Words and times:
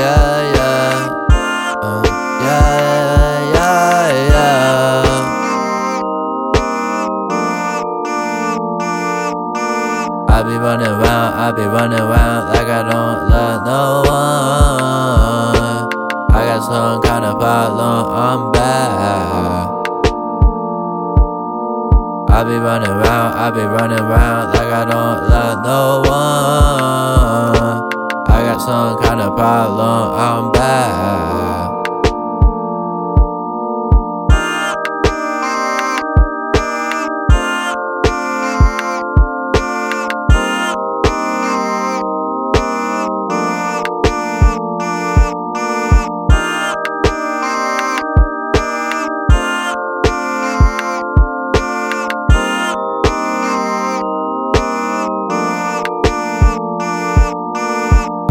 yeah, 0.00 0.54
yeah. 0.56 1.08
Oh, 1.82 1.86
oh, 1.86 2.02
yeah, 2.46 3.54
yeah, 3.54 4.08
yeah. 4.32 5.00
I 10.28 10.42
be 10.42 10.56
running 10.56 10.96
round, 11.04 11.34
I 11.34 11.52
be 11.52 11.64
running 11.66 11.98
round 11.98 12.48
like 12.48 12.68
I 12.68 12.82
don't 12.82 13.28
love 13.30 13.58
no 13.66 14.02
one. 14.08 15.88
I 16.32 16.40
got 16.46 16.60
some 16.64 17.02
kind 17.02 17.24
of 17.24 17.38
problem, 17.38 18.06
I'm 18.26 18.52
bad. 18.52 18.90
I 22.30 22.44
be 22.44 22.56
running 22.56 22.88
round, 22.90 23.34
I 23.38 23.50
be 23.50 23.62
running 23.62 23.98
round 23.98 24.54
like 24.54 24.72
I 24.72 24.84
don't 24.84 25.28
love 25.28 25.64
no 25.64 26.02
one. 26.08 26.39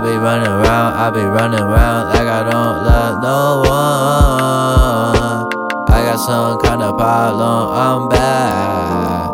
I 0.00 0.02
be 0.02 0.16
running 0.16 0.48
around, 0.48 0.94
I 0.94 1.10
be 1.10 1.20
running 1.20 1.60
around 1.60 2.06
like 2.08 2.26
I 2.26 2.42
don't 2.42 2.84
love 2.88 3.22
no 3.22 3.60
one. 3.68 5.44
I 5.90 6.02
got 6.06 6.16
some 6.16 6.58
kind 6.58 6.82
of 6.82 6.96
problem, 6.96 7.68
I'm 7.68 8.08
bad. 8.08 9.28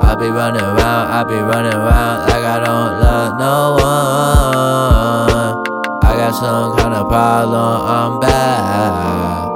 I 0.00 0.14
be 0.14 0.30
running 0.30 0.62
around, 0.62 1.10
I 1.10 1.24
be 1.24 1.40
running 1.40 1.74
around 1.74 2.28
like 2.28 2.44
I 2.44 2.60
don't 2.60 3.00
love 3.02 3.36
no 3.36 3.82
one. 3.82 5.64
I 6.04 6.14
got 6.16 6.36
some 6.36 6.76
kind 6.76 6.94
of 6.94 7.08
problem, 7.08 7.82
I'm 7.82 8.20
bad. 8.20 9.53